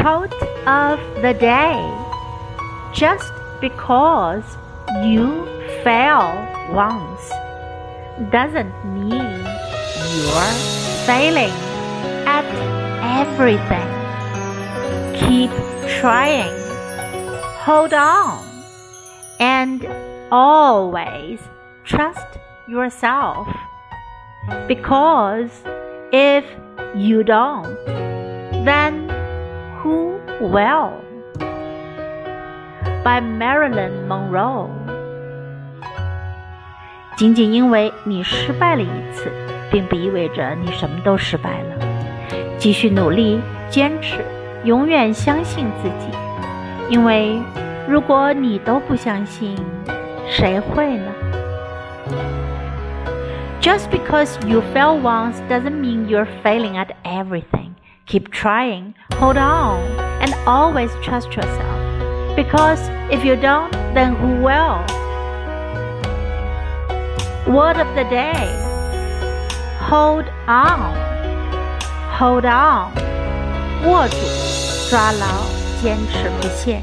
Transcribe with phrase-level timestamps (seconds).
[0.00, 1.76] Quote of the day
[2.94, 3.30] Just
[3.60, 4.44] because
[5.04, 5.44] you
[5.84, 6.32] fail
[6.72, 7.28] once
[8.30, 9.40] doesn't mean
[10.16, 10.54] you're
[11.04, 11.52] failing
[12.24, 12.46] at
[13.20, 13.90] everything.
[15.20, 15.50] Keep
[16.00, 16.56] trying.
[17.66, 18.42] Hold on.
[19.38, 19.86] And
[20.32, 21.40] always
[21.84, 23.48] trust yourself.
[24.66, 25.50] Because
[26.10, 26.46] if
[26.96, 27.76] you don't,
[28.64, 29.09] then
[29.81, 30.91] who will?
[33.03, 34.69] By Marilyn Monroe。
[37.15, 39.31] 仅仅因为你失败了一次，
[39.71, 41.75] 并不意味着你什么都失败了。
[42.57, 44.25] 继续努力，坚持，
[44.63, 46.07] 永远相信自己。
[46.89, 47.39] 因为
[47.87, 49.55] 如果你都不相信，
[50.27, 51.11] 谁会呢？
[53.61, 57.71] Just because you fail once doesn't mean you're failing at everything.
[58.05, 59.81] Keep trying, hold on,
[60.21, 62.35] and always trust yourself.
[62.35, 62.79] Because
[63.11, 64.83] if you don't, then who will?
[67.47, 68.65] Word of the day
[69.87, 70.95] Hold on,
[72.17, 72.91] hold on.
[73.85, 74.17] 握住，
[74.89, 75.45] 抓牢，
[75.79, 76.81] 坚持不懈。